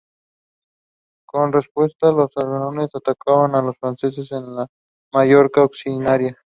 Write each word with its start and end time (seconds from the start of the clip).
Como 1.27 1.51
respuesta, 1.51 2.11
los 2.11 2.31
aragoneses 2.35 2.95
atacaron 2.95 3.53
a 3.53 3.61
los 3.61 3.77
franceses 3.77 4.31
en 4.31 4.43
Mallorca 5.13 5.61
y 5.61 5.63
Occitania. 5.65 6.37